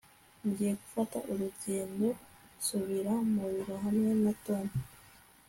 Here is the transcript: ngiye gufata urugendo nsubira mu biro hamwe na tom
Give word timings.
ngiye 0.47 0.71
gufata 0.81 1.17
urugendo 1.31 2.07
nsubira 2.57 3.13
mu 3.33 3.43
biro 3.53 3.75
hamwe 3.85 4.09
na 4.23 4.33
tom 4.45 4.65